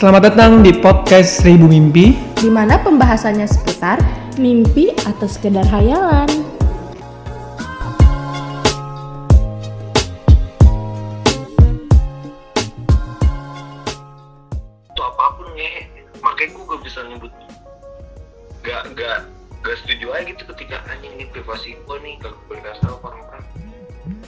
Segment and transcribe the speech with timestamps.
[0.00, 2.16] Selamat datang di podcast Seribu Mimpi.
[2.40, 4.00] di mana pembahasannya seputar
[4.40, 6.24] mimpi atau sekedar hayalan.
[14.88, 15.84] itu apa pun ngehe
[16.24, 17.32] makanya gue gak bisa nyebut
[18.64, 19.28] gak gak
[19.60, 23.44] gak setuju aja gitu ketika anjing ini privasi gue nih gak boleh kasih tau orang-orang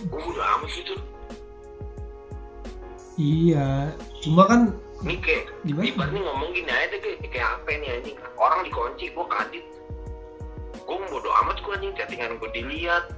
[0.05, 1.01] gue udah amat gitu
[3.21, 3.93] Iya,
[4.25, 4.61] cuma kan
[5.03, 5.87] ini kayak Gimana?
[5.91, 8.17] ibaratnya ngomong gini aja deh kayak, kayak apa nih anjing?
[8.39, 9.65] Orang dikunci gue kadit.
[10.87, 13.11] Gue bodo amat gue anjing chattingan gue dilihat.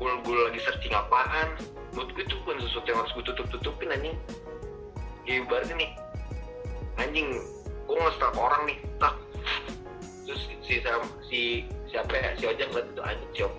[0.00, 1.52] Gue gue lagi searching apaan?
[1.92, 4.16] Menurut gue itu bukan sesuatu yang harus gue tutup tutupin anjing.
[5.28, 5.90] Ya ibaratnya nih
[6.96, 7.28] anjing
[7.84, 9.14] gue nge-stalk orang nih tak.
[10.24, 10.80] Terus si si,
[11.28, 11.40] si
[11.92, 12.32] siapa ya?
[12.40, 13.52] Si ojek ngeliat itu anjing siop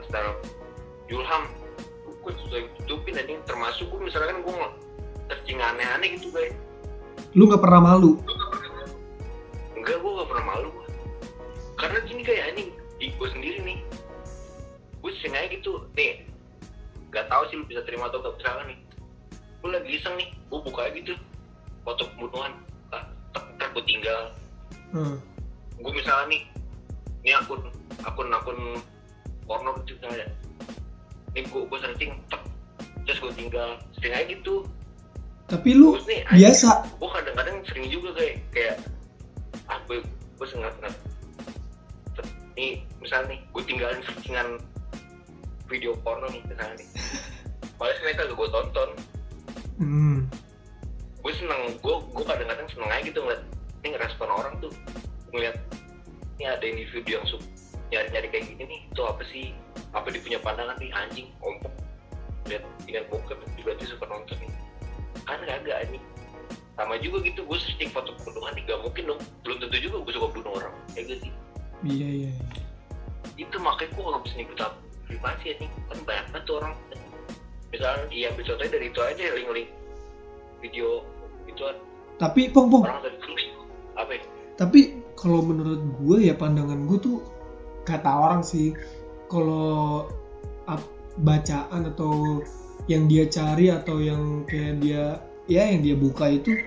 [0.00, 0.36] nge-stalk
[1.12, 1.44] Julham
[2.08, 3.36] gue susah tutupin anjing.
[3.44, 4.54] Termasuk gue misalkan gue
[5.28, 6.54] searching aneh-aneh gitu guys.
[7.34, 8.20] Lu nggak pernah malu.
[9.74, 10.88] enggak gue gak pernah malu gua.
[11.76, 13.78] karena gini kayak anjing di gue sendiri nih.
[15.04, 16.24] Gue sering aja gitu nih
[17.12, 18.78] gak tahu sih lu bisa terima atau gak bisa nih.
[19.60, 21.14] Gue lagi iseng nih gue buka aja gitu.
[21.84, 22.56] Foto pembunuhan.
[22.88, 23.12] Tak
[23.60, 24.32] tak gue tinggal.
[24.94, 25.18] Hmm.
[25.74, 26.42] gue misalnya nih
[27.26, 27.60] ini akun
[28.06, 28.58] akun akun
[29.44, 30.32] porno gitu misalnya.
[31.36, 32.40] Ini gue gue searching tak
[33.04, 33.76] terus gue tinggal.
[34.00, 34.64] Sering aja gitu
[35.44, 36.68] Tapi lu Terus nih, biasa.
[36.96, 38.76] gue kadang-kadang sering juga kayak kayak
[39.68, 40.00] ah gue
[40.40, 40.96] gue sengat sengat
[42.54, 44.48] nih misalnya nih gue tinggalin searchingan
[45.68, 46.88] video porno nih misalnya nih.
[47.78, 48.90] Padahal sebenarnya kagak gue tonton.
[49.74, 50.18] Hmm.
[51.24, 53.42] gue seneng gue gue kadang-kadang seneng aja gitu ngeliat
[53.82, 54.72] ini ngerespon orang tuh.
[55.34, 55.56] Ngeliat
[56.38, 57.44] ini ada yang di video yang suka
[57.92, 59.50] nyari-nyari kayak gini nih itu apa sih?
[59.92, 60.94] Apa dia punya pandangan nih?
[60.94, 61.74] Anjing ompong
[62.48, 64.52] lihat dengan bokep juga tuh suka nonton nih
[65.24, 66.04] kan kagak anjing
[66.74, 70.12] sama juga gitu gue searching foto pembunuhan nih gak mungkin dong belum tentu juga gue
[70.18, 71.32] suka bunuh orang ya gak sih
[71.84, 72.30] Iya iya.
[72.32, 72.62] iya.
[73.36, 74.76] itu makanya gue gak bisa nyebut apa
[75.06, 76.72] privasi anjing kan banyak banget tuh orang
[77.70, 79.70] misalnya iya ambil contohnya dari itu aja link-link
[80.62, 80.88] video
[81.50, 81.62] itu
[82.14, 82.86] Tapi pong pong.
[82.86, 83.18] orang dari
[83.98, 84.22] apa ya?
[84.54, 84.80] Tapi
[85.18, 87.16] kalau menurut gue ya pandangan gue tuh
[87.82, 88.70] kata orang sih
[89.26, 90.06] kalau
[91.20, 92.42] bacaan atau
[92.90, 95.18] yang dia cari atau yang kayak dia
[95.48, 96.64] ya yang dia buka itu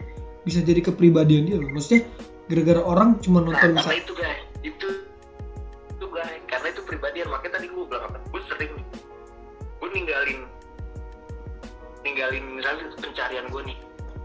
[0.47, 1.69] bisa jadi kepribadian dia loh.
[1.73, 2.07] Maksudnya
[2.47, 4.87] gara-gara orang cuma Nah, nonton karena misal itu guys, itu
[5.93, 7.27] itu guys, karena itu pribadian.
[7.27, 8.17] Makanya tadi gue bilang apa?
[8.31, 8.73] Gue sering,
[9.83, 10.39] gue ninggalin,
[12.07, 13.77] ninggalin misalnya pencarian gue nih.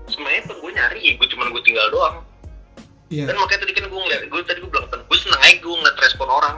[0.06, 2.16] Sebenarnya gue nyari ya, gue cuma gue tinggal doang.
[3.12, 3.28] Iya.
[3.28, 5.74] Dan makanya tadi kan gue ngeliat, gue tadi gue bilang kan, gue seneng aja gue
[5.74, 6.56] ngeliat respon orang.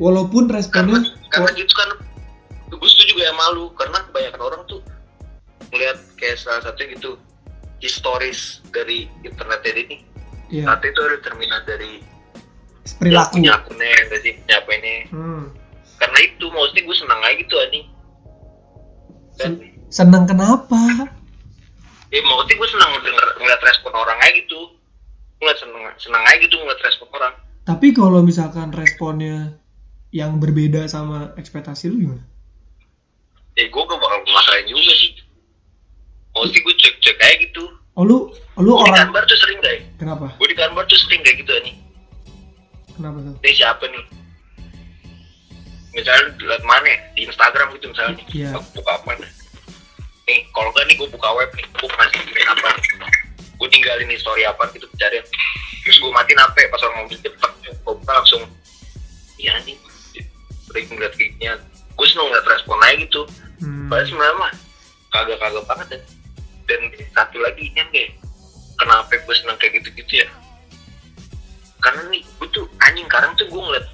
[0.00, 1.90] Walaupun Karena, responnya karena gitu kan,
[3.12, 4.80] gue setuju ya malu, karena kebanyakan orang tuh
[5.68, 7.18] ngeliat kayak salah satunya gitu,
[7.78, 9.98] historis dari internet ini.
[10.48, 12.02] ya Saat itu ada terminal dari
[12.92, 13.38] perilaku.
[13.38, 15.42] punya akunnya nggak sih punya apa ini Hmm.
[15.96, 17.84] karena itu maksudnya gue senang aja gitu anjing
[19.32, 20.80] dan Sen- senang kenapa?
[22.08, 24.60] ya maksudnya gue senang denger ngeliat respon orang aja gitu
[25.38, 29.54] ngeliat seneng senang aja gitu ngeliat respon orang Tapi kalau misalkan responnya
[30.10, 32.24] yang berbeda sama ekspektasi lu gimana?
[33.60, 35.12] Ya gue gak bakal masalahin juga sih.
[36.32, 37.64] Maksudnya gue cek cek aja gitu.
[37.98, 40.26] Oh lu, oh, lu gue di orang kantor tuh sering guys kenapa?
[40.38, 41.78] gue di kantor tuh sering kayak gitu anjing
[42.96, 43.34] Kenapa tuh?
[43.42, 44.04] ini siapa nih?
[45.90, 46.86] Misalnya liat mana?
[46.86, 46.98] Ya?
[47.18, 48.26] di Instagram gitu misalnya nih.
[48.30, 48.48] Iya.
[48.56, 49.30] aku buka apa nih?
[50.30, 51.66] Nih kalau gak nih gue buka web nih.
[51.76, 52.88] Gue email apa nih?
[53.58, 55.24] Gue tinggalin nih story apa gitu pencarian.
[55.84, 58.42] Terus gue matiin HP pas orang mau cepet gue buka langsung.
[59.40, 59.80] Iya anjing
[60.70, 61.52] udah ngeliat kayaknya
[61.98, 63.22] gue seneng ngeliat respon aja gitu
[63.60, 63.92] Hmm.
[63.92, 64.52] padahal sebenarnya mah
[65.10, 66.02] kagak-kagak banget dan
[66.70, 66.80] dan
[67.12, 68.10] satu lagi ini kayak
[68.78, 70.28] kenapa gue seneng kayak gitu-gitu ya?
[71.84, 73.86] Karena nih gue tuh anjing sekarang tuh gue ngeliat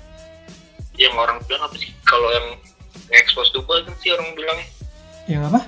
[1.01, 1.91] yang orang bilang apa sih?
[2.07, 2.47] Kalau yang
[3.11, 4.69] nge-expose kan sih orang bilangnya.
[5.27, 5.61] Yang apa?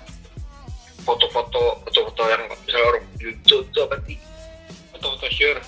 [1.08, 4.20] foto-foto foto-foto yang misalnya orang YouTube tuh apa sih?
[4.92, 5.60] Foto-foto share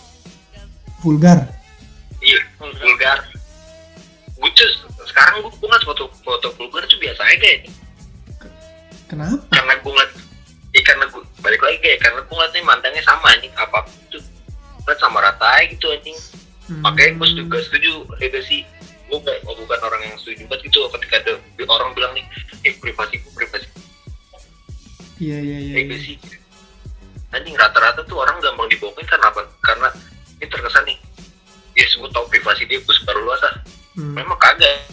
[1.00, 1.49] Vulgar.
[2.21, 3.25] iya vulgar.
[4.37, 4.69] Gue tuh
[5.09, 7.41] sekarang gue ngeliat foto-foto vulgar tuh biasa aja.
[7.41, 7.73] kayak
[9.11, 9.43] Kenapa?
[9.51, 10.12] karena gue ngeliat
[10.71, 13.79] ya karena gue balik lagi kayak karena gue ngeliatnya mantannya sama anjing apa
[14.09, 14.23] tuh
[14.81, 16.19] ngeliat sama rata aja gitu anjing
[16.71, 16.87] Hmm.
[16.87, 17.93] makanya gue setuju, gak setuju
[18.23, 18.62] ya gak sih
[19.11, 21.33] gue gak, gue bukan orang yang setuju banget gitu ketika ada
[21.67, 22.23] orang bilang nih
[22.62, 23.67] eh privasi gue privasi
[25.19, 25.75] Iya iya iya.
[25.75, 25.91] ya iya.
[25.91, 26.17] gak sih
[27.31, 29.89] anjing rata-rata tuh orang gampang dibohongin karena apa karena
[30.39, 30.99] ini terkesan nih
[31.75, 33.55] yes gue tau privasi dia gue sebar luas ah
[33.91, 34.15] Hmm.
[34.15, 34.87] memang kagak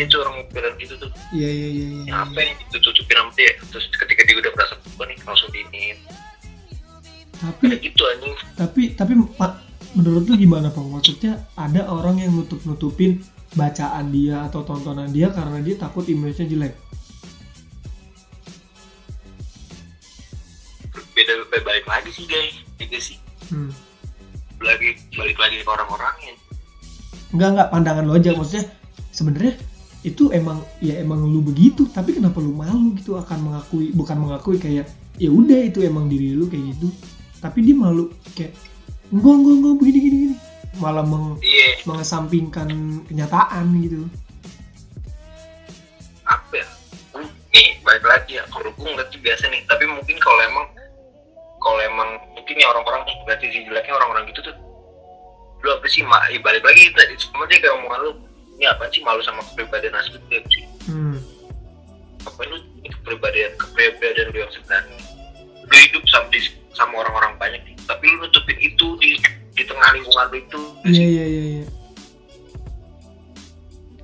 [0.00, 1.86] ada tuh orang bilang gitu tuh Iya iya iya.
[1.92, 2.02] iya.
[2.08, 5.98] ya apa yang ditutupin sama dia terus ketika dia udah merasa berubah nih langsung diinin
[7.36, 9.52] Tapi kayak gitu anjing tapi tapi Pak,
[9.96, 10.84] menurut lu gimana Pak?
[10.84, 16.46] Maksudnya ada orang yang nutup nutupin bacaan dia atau tontonan dia karena dia takut image-nya
[16.46, 16.76] jelek.
[21.14, 23.18] beda beda balik lagi sih guys gak sih
[23.50, 23.74] Hmm.
[24.62, 26.38] lagi balik lagi ke orang-orangnya
[27.34, 28.64] Enggak enggak pandangan lo aja maksudnya
[29.10, 29.58] sebenarnya
[30.00, 34.56] itu emang ya emang lu begitu tapi kenapa lu malu gitu akan mengakui bukan mengakui
[34.56, 34.88] kayak
[35.20, 36.88] ya udah itu emang diri lu kayak gitu.
[37.40, 38.56] Tapi dia malu kayak
[39.12, 40.36] enggak enggak enggak begini gini gini.
[40.80, 41.76] Malah meng, iya.
[41.84, 42.68] mengesampingkan
[43.10, 44.08] kenyataan gitu.
[46.24, 46.66] Apa ya?
[47.52, 48.44] Nih balik lagi ya.
[48.48, 50.66] Kalau gue tuh biasa nih tapi mungkin kalau emang
[51.60, 54.56] kalau emang mungkin ya orang-orang berarti si jeleknya orang-orang gitu tuh
[55.60, 56.24] lu apa sih ma?
[56.32, 58.12] Eh, balik lagi tadi sama dia kayak omongan lu
[58.60, 61.16] ini apa sih malu sama kepribadian asli ya sih hmm.
[62.28, 65.00] apa lu ini kepribadian kepribadian lu yang sebenarnya?
[65.64, 69.16] Lu hidup sama di- sama orang-orang banyak nih tapi lu nutupin itu di
[69.56, 70.60] di tengah lingkungan lu itu.
[70.84, 71.66] Iya iya iya iya.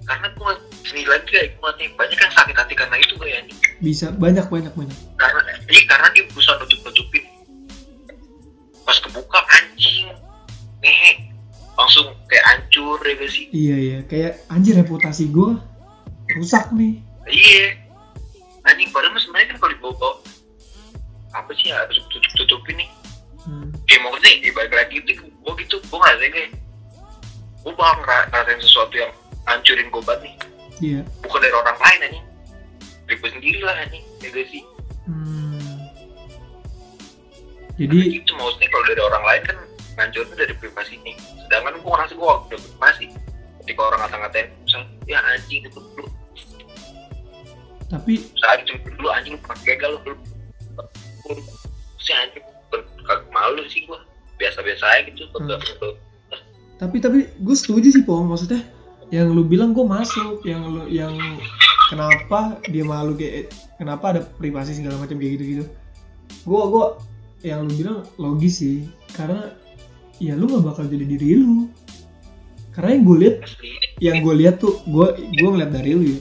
[0.08, 0.52] Karena gue
[0.86, 3.40] seni lagi kayak gue nih banyak yang sakit hati karena itu gue ya
[3.84, 4.98] bisa banyak banyak banyak.
[5.20, 7.24] Karena iya karena dia berusaha nutup nutupin
[8.86, 10.08] pas kebuka anjing
[10.80, 11.25] nih
[11.86, 13.44] langsung kayak hancur ya gak sih?
[13.54, 13.98] Iya iya.
[14.10, 15.54] Kayak anjir reputasi gue
[16.34, 16.98] rusak nih.
[17.30, 17.78] Iya.
[18.66, 20.10] Anjing padahal mah sebenarnya kan kalau dibawa
[21.30, 22.90] apa sih ya harus tutup tutupin nih?
[23.46, 23.70] Hmm.
[23.86, 26.50] kayak maksudnya ya balik lagi itu gue gitu gue ngerasa kayak
[27.62, 29.12] gue bakal ngera- ngerasain sesuatu yang
[29.46, 30.34] hancurin gue banget nih.
[30.82, 31.00] Iya.
[31.22, 32.26] Bukan dari orang lain anjing.
[33.06, 34.02] Dari gue sendiri lah anjing.
[34.18, 34.62] Ya gak sih?
[35.06, 35.78] Hmm.
[37.78, 39.58] Jadi jadi itu maksudnya kalau dari orang lain kan
[39.96, 41.16] ngancurin dari privasi nih.
[41.48, 43.06] Sedangkan gue ngerasa gue udah privasi.
[43.64, 46.06] Ketika orang ngata-ngatain, misalnya, ya anjing itu dulu.
[47.86, 50.14] tapi Saat itu dulu anjing pernah gagal lu.
[51.98, 52.44] Si anjing
[53.34, 53.98] malu sih gue.
[54.36, 55.24] Biasa-biasa aja gitu.
[55.32, 55.96] Hmm.
[56.76, 58.60] Tapi tapi gue setuju sih pong maksudnya
[59.08, 61.14] yang lu bilang gue masuk yang lu yang
[61.88, 65.64] kenapa dia malu kayak kenapa ada privasi segala macam kayak gitu gitu
[66.42, 66.86] gue gue
[67.46, 69.54] yang lu bilang logis sih karena
[70.22, 71.68] ya lu gak bakal jadi diri lu.
[72.72, 73.36] Karena yang gue lihat
[74.04, 76.20] yang gue lihat tuh gue gue ngeliat dari lu ya.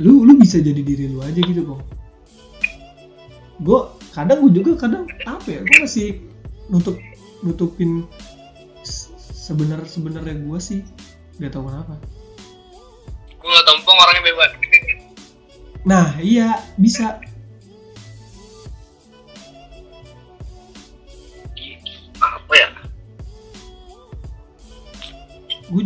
[0.00, 2.02] Lu lu bisa jadi diri lu aja gitu kok
[3.62, 3.80] gue
[4.12, 6.18] kadang gue juga kadang apa ya gue masih
[6.66, 6.98] nutup
[7.46, 8.06] nutupin
[8.82, 10.80] sebenar sebenarnya gue sih.
[11.38, 11.94] Nggak tahu kenapa.
[13.38, 14.52] Gue gak tompong orangnya bebas.
[15.82, 17.18] nah iya bisa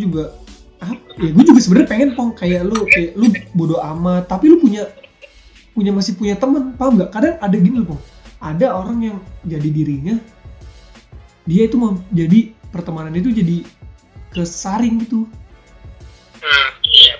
[0.07, 0.25] juga
[0.79, 4.61] apa ya gue juga sebenarnya pengen pong kayak lu kayak lu bodoh amat tapi lu
[4.61, 4.87] punya
[5.73, 7.11] punya masih punya teman paham nggak?
[7.13, 8.03] Kadang ada gini loh pong
[8.41, 9.19] ada orang yang
[9.49, 10.17] jadi dirinya
[11.49, 13.65] dia itu mau jadi pertemanan itu jadi
[14.35, 15.25] kesaring gitu.
[16.37, 17.17] Hmm, iya,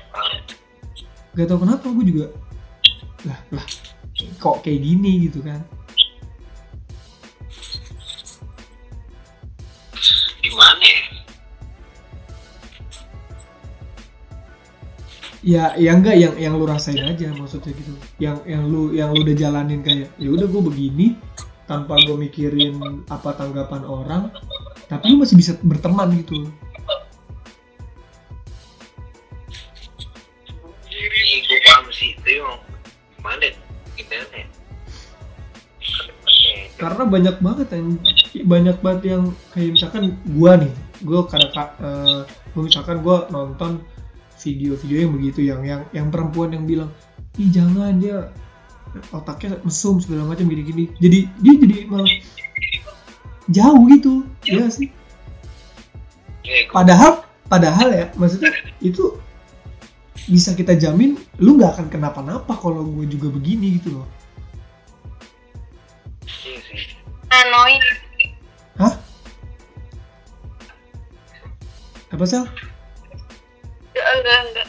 [1.33, 2.27] gak tau kenapa gue juga
[3.25, 3.67] lah lah
[4.37, 5.65] kok kayak gini gitu kan?
[10.45, 11.06] Gimana ya?
[15.47, 19.23] Ya ya enggak yang yang lu rasain aja maksudnya gitu yang yang lu yang lu
[19.23, 21.15] udah jalanin kayak ya udah gue begini
[21.71, 24.35] tanpa gue mikirin apa tanggapan orang
[24.91, 26.51] tapi lu masih bisa berteman gitu
[31.47, 32.11] gue paham sih.
[32.27, 33.47] Gimana?
[33.95, 34.47] Gimana ya?
[36.77, 37.89] karena banyak banget yang
[38.45, 39.23] banyak banget yang
[39.57, 42.21] kayak misalkan gua nih gua kadang eh
[42.53, 43.81] gua misalkan gua nonton
[44.47, 46.91] video-video yang begitu yang yang yang perempuan yang bilang
[47.35, 48.31] ih jangan dia
[49.11, 50.89] otaknya mesum segala macam gini-gini.
[51.03, 52.09] Jadi dia jadi malah
[53.51, 54.89] jauh gitu ya sih?
[56.71, 59.19] Padahal padahal ya maksudnya itu
[60.27, 64.07] bisa kita jamin lu nggak akan kenapa-napa kalau gue juga begini gitu loh.
[66.47, 66.95] Iya sih.
[67.27, 67.83] annoying
[68.79, 68.95] hah?
[72.15, 72.39] Apa sih
[73.97, 74.69] enggak enggak enggak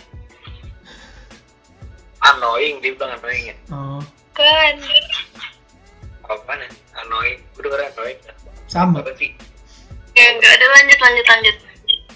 [2.19, 3.55] Annoying, dia bilang annoying ya.
[3.69, 4.01] oh
[4.33, 4.75] kan
[6.25, 6.67] Apa nih?
[6.97, 7.39] Annoying.
[7.53, 8.19] Gue denger annoying.
[8.65, 9.31] sama Apa sih?
[10.11, 11.55] ya enggak ada lanjut lanjut lanjut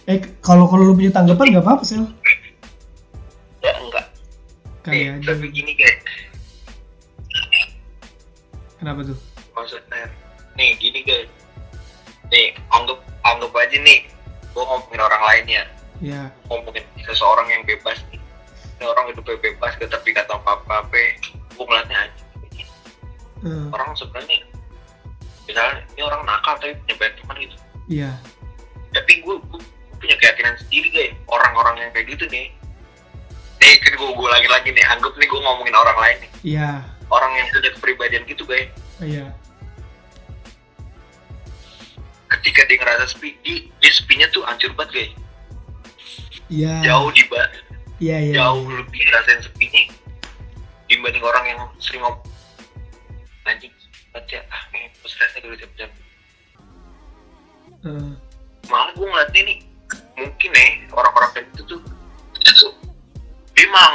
[0.04, 2.18] eh kalau kalau lu punya tanggapan nggak apa-apa sih enggak
[3.78, 4.06] enggak
[4.82, 6.02] kali Eh, aja tapi gini kayak
[8.76, 9.14] Kenapa tuh?
[9.54, 10.10] maksudnya
[10.56, 11.30] nih gini guys
[12.28, 14.00] nih anggap anggap aja nih
[14.50, 15.64] gue ngomongin orang lain ya
[16.02, 18.18] Ya, ngomongin seseorang yang bebas nih.
[18.82, 20.98] Orang hidupnya bebas gak tapi kata apa apa
[21.54, 22.66] gue ngeliatnya anjing
[23.46, 24.42] eh, orang sebenarnya
[25.46, 27.56] misalnya ini orang nakal tapi punya banyak teman gitu.
[27.86, 28.12] Iya,
[28.98, 29.62] tapi gue, gue
[30.02, 31.14] punya keyakinan sendiri guys.
[31.30, 32.50] Orang-orang yang kayak gitu nih.
[33.62, 36.32] Eh kan gue gue lagi lagi nih anggap nih gue ngomongin orang lain nih.
[36.58, 36.70] Iya,
[37.14, 38.74] orang yang punya kepribadian gitu guys.
[38.98, 39.30] Iya,
[42.38, 45.12] ketika dia ngerasa sepi dia, dia sepinya tuh hancur banget guys
[46.52, 47.48] iya, jauh di ba-
[47.98, 49.82] iya, iya, jauh lebih ngerasain sepinya
[50.86, 52.20] dibanding orang yang sering ngomong
[53.44, 53.72] anjing
[54.12, 55.90] baca ah ini stresnya dulu jam jam
[57.82, 58.14] Eh,
[58.70, 59.58] malah gue ngeliatnya nih
[60.14, 61.82] mungkin nih orang-orang kayak gitu tuh
[62.38, 62.68] itu
[63.58, 63.94] dia emang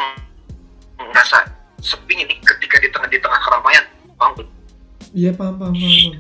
[0.98, 1.46] ngerasa
[1.78, 3.84] sepinya nih ketika di tengah di tengah keramaian
[4.18, 4.48] paham gak?
[5.14, 6.12] Iya, paham, paham, paham, paham.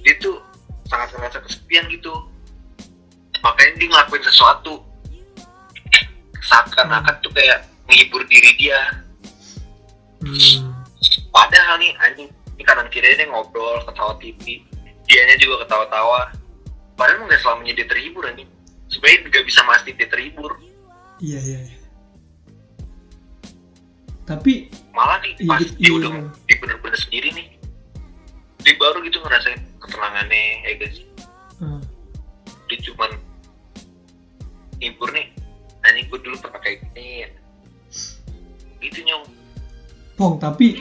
[0.00, 0.40] dia tuh
[0.88, 2.14] sangat ngerasa kesepian gitu.
[3.38, 4.87] Makanya dia ngelakuin sesuatu
[6.48, 8.80] seakan-akan tuh kayak menghibur diri dia.
[10.24, 10.72] Hmm,
[11.30, 12.28] padahal nih anjing
[12.58, 14.64] ini kanan kiri dia ngobrol ketawa TV
[15.06, 16.32] dianya juga ketawa-tawa.
[16.98, 18.48] Padahal nggak selamanya dia terhibur anjing.
[18.90, 20.52] Sebenarnya nggak bisa pasti dia terhibur.
[21.22, 21.76] Iya, iya, iya.
[24.28, 25.96] Tapi, malah nih Iya, pas iya, dia iya.
[25.96, 26.10] udah
[26.44, 27.48] dia bener-bener sendiri nih
[28.60, 30.98] dia baru gitu ngerasain ketenangannya ya guys.
[31.64, 31.80] Eh,
[32.68, 33.10] dia cuman
[34.82, 35.32] hibur nih
[35.88, 37.26] anjing gue dulu pernah kayak gini
[38.78, 39.24] gitu nyong
[40.18, 40.74] Pong, tapi,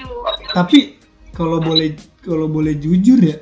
[0.49, 0.97] tapi
[1.29, 1.93] kalau boleh,
[2.25, 3.37] kalau boleh jujur ya,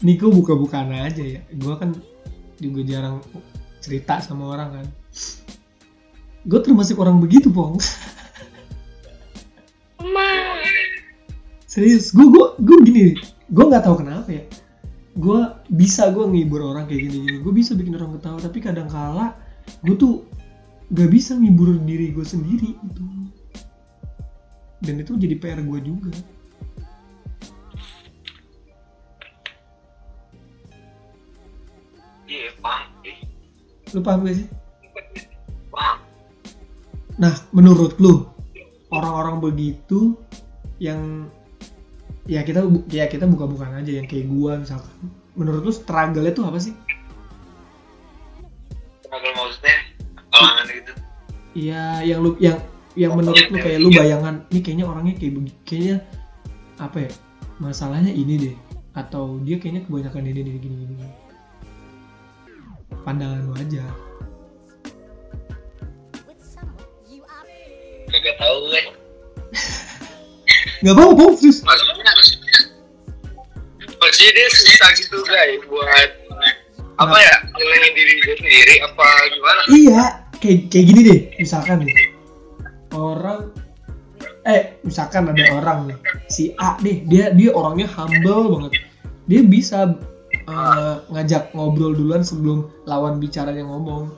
[0.00, 1.44] Niko buka-bukaan aja ya.
[1.60, 1.92] Gua kan
[2.56, 3.20] juga jarang
[3.84, 4.86] cerita sama orang kan.
[6.48, 7.76] Gue termasuk orang begitu, Pong.
[10.00, 10.32] Ma.
[11.68, 13.04] Serius, gue gue gue gini,
[13.52, 14.48] gue nggak tahu kenapa ya.
[15.12, 17.36] Gue bisa gue ngibur orang kayak gini-gini.
[17.44, 19.43] Gue bisa bikin orang ketawa, tapi kadang kala
[19.84, 20.14] gue tuh
[20.92, 23.04] gak bisa ngibur diri gue sendiri gitu.
[24.84, 26.12] Dan itu jadi PR gue juga.
[32.34, 33.18] iya paham eh,
[33.94, 34.46] Lu paham gak sih?
[35.70, 35.98] paham
[37.14, 38.26] Nah, menurut lu
[38.90, 40.18] orang-orang begitu
[40.82, 41.30] yang
[42.26, 44.90] ya kita ya kita buka-bukaan aja yang kayak gua misalkan.
[45.38, 46.74] Menurut lu struggle itu apa sih?
[50.44, 50.92] Kalangan gitu
[51.54, 52.58] Iya, yang lu yang
[52.94, 55.96] yang menurut lu kayak lu bayangan ini kayaknya orangnya kayak begi- kayaknya
[56.76, 57.10] apa ya?
[57.56, 58.54] Masalahnya ini deh
[58.92, 60.94] atau dia kayaknya kebanyakan ini deh gini gini.
[63.02, 63.86] Pandangan lu aja.
[68.06, 68.86] kagak tahu kan
[70.84, 71.64] Gak apa-apa, Pong, serius.
[71.64, 72.12] maksudnya
[73.96, 76.10] maksudnya dia susah gitu guys buat
[76.94, 80.02] apa ya nyenengin diri dia sendiri apa gimana Iya,
[80.44, 82.12] kayak kayak gini deh, misalkan nih.
[82.92, 83.48] Orang
[84.44, 85.98] eh misalkan ada orang nih,
[86.28, 88.72] si A deh, dia dia orangnya humble banget.
[89.24, 89.96] Dia bisa
[90.44, 94.12] eh, ngajak ngobrol duluan sebelum lawan bicaranya ngomong.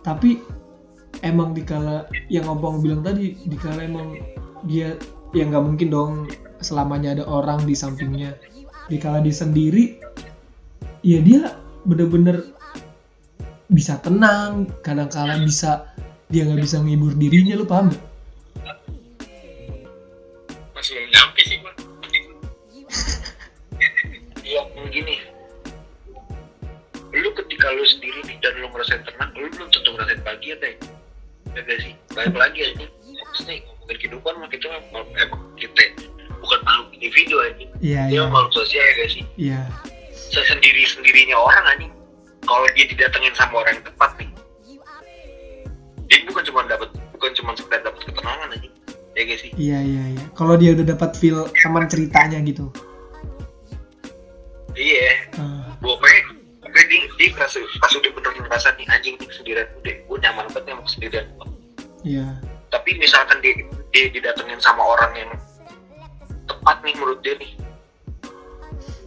[0.00, 0.40] Tapi
[1.20, 4.16] emang dikala yang ngomong bilang tadi, dikala emang
[4.64, 4.96] dia
[5.36, 6.12] ya nggak mungkin dong
[6.64, 8.32] selamanya ada orang di sampingnya.
[8.88, 10.00] Dikala dia sendiri,
[11.04, 11.52] ya dia
[11.84, 12.55] bener-bener
[13.66, 15.90] bisa tenang kadang-kala bisa
[16.30, 18.02] dia nggak bisa ngibur dirinya lu paham gak?
[20.74, 21.72] masih belum nyampe sih gua.
[24.46, 24.62] Iya
[24.94, 25.18] gini.
[27.10, 30.74] Lu ketika lu sendiri nih dan lu ngerasain tenang lu belum tentu ngerasain bahagia deh
[31.58, 31.92] ya gak sih?
[32.14, 35.26] Balik lagi aja maksudnya ngomongin kehidupan mah kita mah- eh,
[35.58, 35.82] kita.
[36.38, 38.30] Bukan makhluk individu aja iya dia iya.
[38.30, 39.24] makhluk sosial ya gak sih?
[39.34, 39.60] Iya.
[40.14, 41.95] Sesendiri sendirinya orang anjing
[42.46, 44.30] kalau dia didatengin sama orang yang tepat nih.
[46.06, 46.88] Dia bukan cuma dapat
[47.18, 48.74] bukan cuma sekedar dapat ketenangan anjing
[49.16, 49.50] ya gak sih?
[49.56, 50.24] Iya iya iya.
[50.38, 52.68] Kalau dia udah dapat feel teman ceritanya gitu.
[54.76, 55.32] Iya.
[55.40, 56.20] Ah, pokoknya
[56.60, 60.44] pokoknya dia, dia ngerasa pas udah bener ngerasa nih anjing nih kesendirian udah gue nyaman
[60.52, 61.46] banget nih sama kesendirian gua.
[62.04, 62.26] iya.
[62.68, 63.56] Tapi misalkan dia
[63.90, 65.30] dia didatengin sama orang yang
[66.44, 67.56] tepat nih menurut dia nih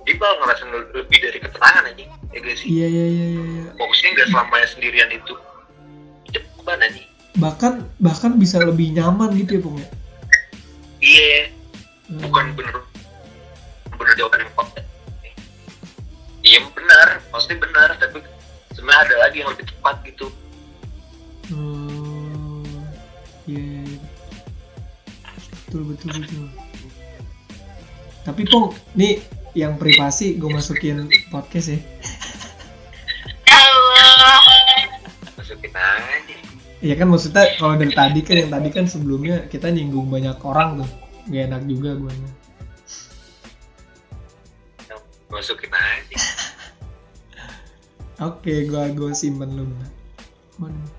[0.09, 0.63] dia bakal ngerasa
[0.97, 3.71] lebih dari ketenangan anjing ya iya iya iya iya iya.
[3.77, 5.33] fokusnya nggak selamanya sendirian itu.
[6.29, 9.89] Cepat anjing bahkan bahkan bisa lebih nyaman gitu ya pokoknya
[10.99, 11.37] iya.
[12.09, 12.25] Hmm.
[12.25, 12.75] bukan bener
[13.95, 14.53] bener jawaban yang
[16.39, 17.07] iya benar.
[17.29, 18.17] Maksudnya benar tapi
[18.73, 20.27] sebenarnya ada lagi yang lebih tepat gitu.
[21.51, 22.63] Hmm,
[23.43, 23.99] iya iya iya.
[25.67, 26.45] betul betul betul.
[28.23, 29.19] Tapi pong nih
[29.53, 31.79] yang privasi gue masukin podcast ya
[36.79, 40.79] Iya kan maksudnya kalau dari tadi kan yang tadi kan sebelumnya kita nyinggung banyak orang
[40.79, 40.89] tuh
[41.27, 42.13] gak enak juga gue
[45.29, 46.17] masukin aja
[48.19, 49.63] Oke, gua gua simpen lu.
[50.59, 50.98] Mana?